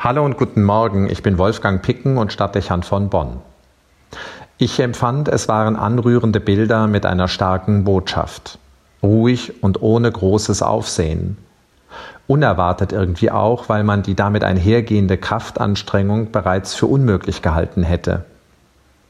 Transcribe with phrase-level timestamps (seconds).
[0.00, 3.38] Hallo und guten Morgen, ich bin Wolfgang Picken und Stadtdechant von Bonn.
[4.56, 8.60] Ich empfand, es waren anrührende Bilder mit einer starken Botschaft.
[9.02, 11.36] Ruhig und ohne großes Aufsehen.
[12.28, 18.24] Unerwartet irgendwie auch, weil man die damit einhergehende Kraftanstrengung bereits für unmöglich gehalten hätte.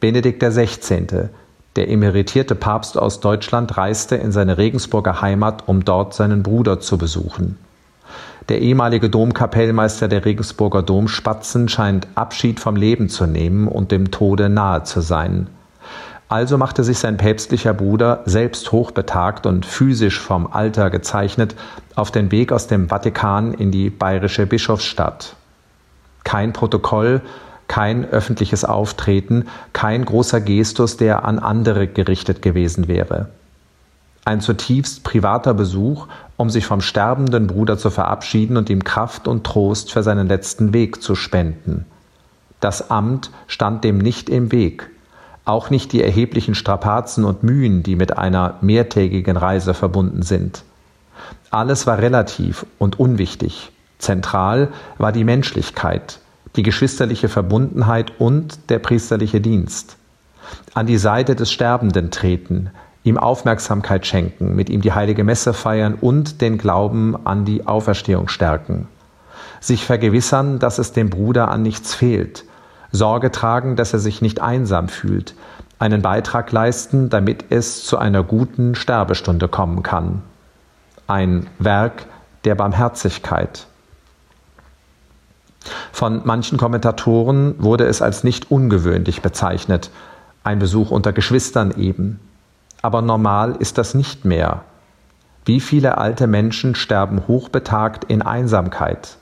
[0.00, 1.28] Benedikt XVI.,
[1.76, 6.96] der emeritierte Papst aus Deutschland, reiste in seine Regensburger Heimat, um dort seinen Bruder zu
[6.96, 7.58] besuchen.
[8.48, 14.48] Der ehemalige Domkapellmeister der Regensburger Domspatzen scheint Abschied vom Leben zu nehmen und dem Tode
[14.48, 15.48] nahe zu sein.
[16.30, 21.56] Also machte sich sein päpstlicher Bruder, selbst hochbetagt und physisch vom Alter gezeichnet,
[21.94, 25.36] auf den Weg aus dem Vatikan in die bayerische Bischofsstadt.
[26.24, 27.20] Kein Protokoll,
[27.66, 33.28] kein öffentliches Auftreten, kein großer Gestus, der an andere gerichtet gewesen wäre
[34.28, 39.44] ein zutiefst privater Besuch, um sich vom sterbenden Bruder zu verabschieden und ihm Kraft und
[39.44, 41.86] Trost für seinen letzten Weg zu spenden.
[42.60, 44.90] Das Amt stand dem nicht im Weg,
[45.46, 50.62] auch nicht die erheblichen Strapazen und Mühen, die mit einer mehrtägigen Reise verbunden sind.
[51.50, 53.72] Alles war relativ und unwichtig.
[53.98, 56.20] Zentral war die Menschlichkeit,
[56.54, 59.96] die geschwisterliche Verbundenheit und der priesterliche Dienst.
[60.74, 62.70] An die Seite des Sterbenden treten,
[63.08, 68.28] ihm Aufmerksamkeit schenken, mit ihm die heilige Messe feiern und den Glauben an die Auferstehung
[68.28, 68.86] stärken.
[69.60, 72.44] Sich vergewissern, dass es dem Bruder an nichts fehlt.
[72.92, 75.34] Sorge tragen, dass er sich nicht einsam fühlt.
[75.78, 80.22] Einen Beitrag leisten, damit es zu einer guten Sterbestunde kommen kann.
[81.06, 82.06] Ein Werk
[82.44, 83.66] der Barmherzigkeit.
[85.92, 89.90] Von manchen Kommentatoren wurde es als nicht ungewöhnlich bezeichnet,
[90.44, 92.20] ein Besuch unter Geschwistern eben.
[92.82, 94.62] Aber normal ist das nicht mehr.
[95.44, 99.16] Wie viele alte Menschen sterben hochbetagt in Einsamkeit,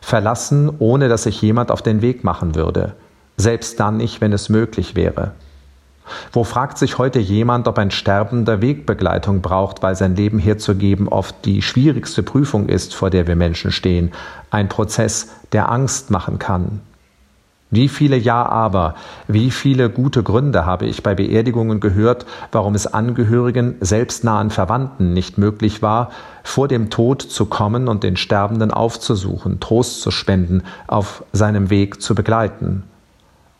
[0.00, 2.94] verlassen, ohne dass sich jemand auf den Weg machen würde,
[3.36, 5.32] selbst dann nicht, wenn es möglich wäre.
[6.32, 11.44] Wo fragt sich heute jemand, ob ein Sterbender Wegbegleitung braucht, weil sein Leben herzugeben oft
[11.44, 14.12] die schwierigste Prüfung ist, vor der wir Menschen stehen,
[14.50, 16.80] ein Prozess, der Angst machen kann.
[17.72, 18.96] Wie viele Ja aber,
[19.28, 25.12] wie viele gute Gründe habe ich bei Beerdigungen gehört, warum es Angehörigen, selbst nahen Verwandten
[25.12, 26.10] nicht möglich war,
[26.42, 32.02] vor dem Tod zu kommen und den Sterbenden aufzusuchen, Trost zu spenden, auf seinem Weg
[32.02, 32.82] zu begleiten.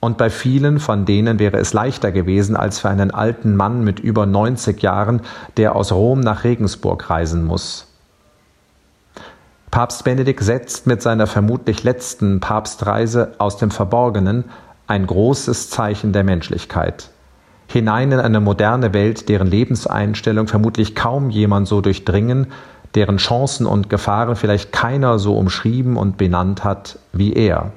[0.00, 4.00] Und bei vielen von denen wäre es leichter gewesen als für einen alten Mann mit
[4.00, 5.20] über 90 Jahren,
[5.56, 7.89] der aus Rom nach Regensburg reisen muss.
[9.80, 14.44] Papst Benedikt setzt mit seiner vermutlich letzten Papstreise aus dem Verborgenen
[14.86, 17.08] ein großes Zeichen der Menschlichkeit.
[17.66, 22.48] Hinein in eine moderne Welt, deren Lebenseinstellung vermutlich kaum jemand so durchdringen,
[22.94, 27.72] deren Chancen und Gefahren vielleicht keiner so umschrieben und benannt hat wie er.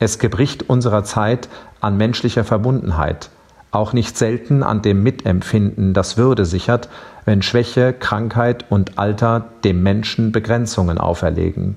[0.00, 1.48] Es gebricht unserer Zeit
[1.80, 3.30] an menschlicher Verbundenheit,
[3.70, 6.88] auch nicht selten an dem Mitempfinden, das Würde sichert,
[7.24, 11.76] wenn Schwäche, Krankheit und Alter dem Menschen Begrenzungen auferlegen.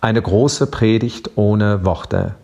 [0.00, 2.34] Eine große Predigt ohne Worte,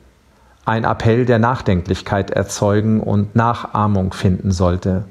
[0.65, 5.05] ein Appell, der Nachdenklichkeit erzeugen und Nachahmung finden sollte,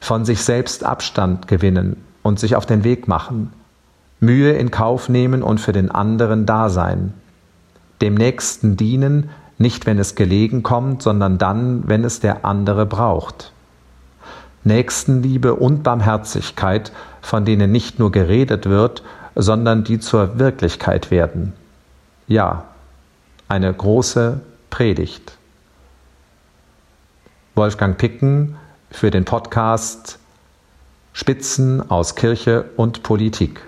[0.00, 3.52] von sich selbst Abstand gewinnen und sich auf den Weg machen,
[4.20, 7.14] Mühe in Kauf nehmen und für den anderen da sein,
[8.00, 13.52] dem Nächsten dienen, nicht wenn es gelegen kommt, sondern dann, wenn es der andere braucht.
[14.64, 19.02] Nächstenliebe und Barmherzigkeit, von denen nicht nur geredet wird,
[19.34, 21.52] sondern die zur Wirklichkeit werden.
[22.28, 22.64] Ja,
[23.48, 25.36] eine große Predigt.
[27.54, 28.56] Wolfgang Picken
[28.90, 30.18] für den Podcast
[31.12, 33.60] Spitzen aus Kirche und Politik.